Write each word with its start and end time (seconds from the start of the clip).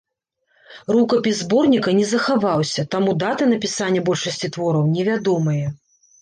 Рукапіс 0.95 1.35
зборніка 1.41 1.93
не 1.97 2.05
захаваўся, 2.13 2.85
таму 2.95 3.13
даты 3.25 3.43
напісання 3.53 4.01
большасці 4.09 4.51
твораў 4.57 4.83
невядомыя. 4.97 5.67